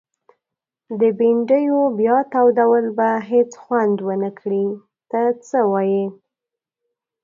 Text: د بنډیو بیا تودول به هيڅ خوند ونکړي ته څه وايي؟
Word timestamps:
د 0.99 1.01
بنډیو 1.17 1.79
بیا 1.99 2.17
تودول 2.33 2.85
به 2.97 3.09
هيڅ 3.29 3.51
خوند 3.63 3.97
ونکړي 4.09 4.65
ته 5.09 5.21
څه 5.47 5.59
وايي؟ 5.71 6.05